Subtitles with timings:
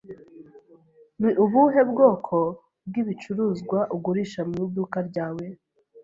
[1.21, 2.37] Ni ubuhe bwoko
[2.87, 5.45] bw'ibicuruzwa ugurisha mu iduka ryawe?